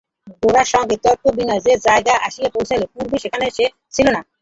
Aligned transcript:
গোরার 0.41 0.67
সঙ্গে 0.73 0.95
তর্কে 1.03 1.29
বিনয় 1.37 1.61
যে 1.65 1.73
জায়গায় 1.87 2.21
আসিয়া 2.27 2.49
পৌঁছিল 2.53 2.81
পূর্বে 2.93 3.17
সেখানে 3.23 3.45
সে 3.57 3.65
ছিল 3.93 4.07
না। 4.15 4.21